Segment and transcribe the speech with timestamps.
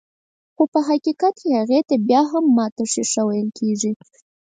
[0.55, 3.91] خو په حقيقت کې بيا هم هغې ته ماته ښيښه ويل کيږي.